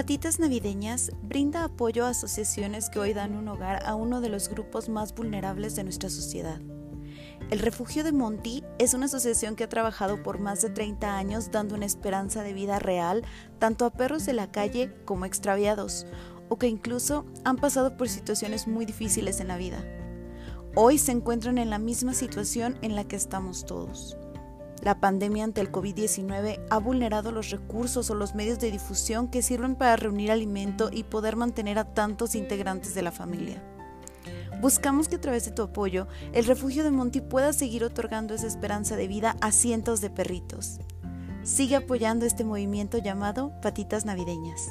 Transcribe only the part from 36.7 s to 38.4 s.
de Monty pueda seguir otorgando